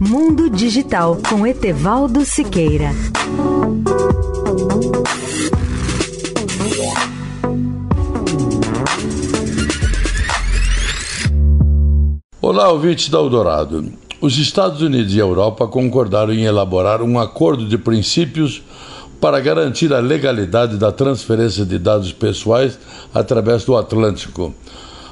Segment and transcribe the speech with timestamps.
[0.00, 2.90] Mundo Digital com Etevaldo Siqueira.
[12.40, 13.92] Olá, ouvintes da Eldorado.
[14.20, 18.62] Os Estados Unidos e a Europa concordaram em elaborar um acordo de princípios
[19.20, 22.78] para garantir a legalidade da transferência de dados pessoais
[23.12, 24.54] através do Atlântico.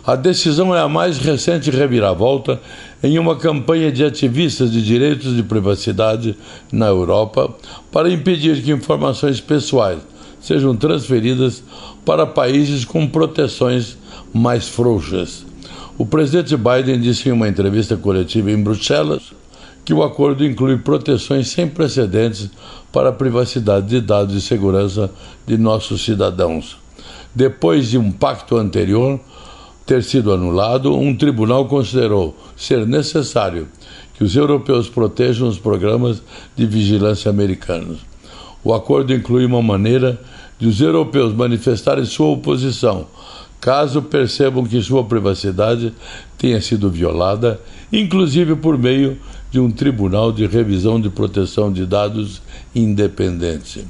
[0.06, 2.60] A decisão é a mais recente reviravolta
[3.02, 6.36] em uma campanha de ativistas de direitos de privacidade
[6.70, 7.52] na Europa
[7.90, 9.98] para impedir que informações pessoais
[10.40, 11.60] sejam transferidas
[12.04, 13.98] para países com proteções
[14.32, 15.44] mais frouxas.
[15.98, 19.32] O presidente Biden disse em uma entrevista coletiva em Bruxelas
[19.84, 22.48] que o acordo inclui proteções sem precedentes
[22.92, 25.10] para a privacidade de dados e segurança
[25.44, 26.78] de nossos cidadãos.
[27.34, 29.18] Depois de um pacto anterior,
[29.86, 33.68] ter sido anulado, um tribunal considerou ser necessário
[34.14, 36.22] que os europeus protejam os programas
[36.56, 37.98] de vigilância americanos.
[38.64, 40.20] O acordo inclui uma maneira
[40.58, 43.06] de os europeus manifestarem sua oposição
[43.60, 45.92] caso percebam que sua privacidade
[46.38, 47.60] tenha sido violada,
[47.92, 49.18] inclusive por meio
[49.50, 52.40] de um tribunal de revisão de proteção de dados
[52.74, 53.84] independente.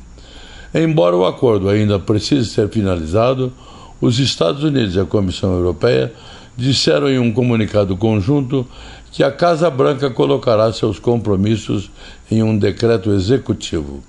[0.74, 3.52] Embora o acordo ainda precise ser finalizado,
[4.00, 6.12] os Estados Unidos e a Comissão Europeia
[6.56, 8.66] disseram em um comunicado conjunto
[9.12, 11.90] que a Casa Branca colocará seus compromissos
[12.30, 14.02] em um decreto executivo.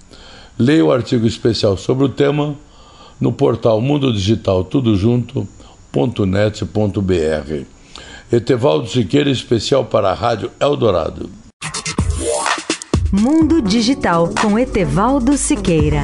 [0.58, 2.56] Leia o artigo especial sobre o tema
[3.20, 5.48] no portal Mundo Digital Tudo Junto.net.br.
[8.32, 11.30] Etevaldo Siqueira, especial para a Rádio Eldorado.
[13.12, 16.04] Mundo Digital com Etevaldo Siqueira.